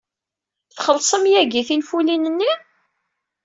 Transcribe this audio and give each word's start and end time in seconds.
Txellṣem 0.75 1.23
yagi 1.31 1.61
tinfulin-nni? 1.67 2.51